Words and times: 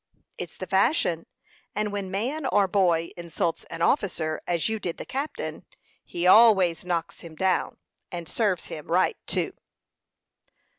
"It's 0.39 0.57
the 0.57 0.65
fashion; 0.65 1.27
and 1.75 1.91
when 1.91 2.09
man 2.09 2.47
or 2.47 2.67
boy 2.67 3.11
insults 3.15 3.65
an 3.65 3.83
officer 3.83 4.41
as 4.47 4.67
you 4.67 4.79
did 4.79 4.97
the 4.97 5.05
captain, 5.05 5.63
he 6.03 6.25
always 6.25 6.83
knocks 6.83 7.19
him 7.19 7.35
down; 7.35 7.77
and 8.11 8.27
serves 8.27 8.65
him 8.65 8.87
right 8.87 9.17
too." 9.27 9.53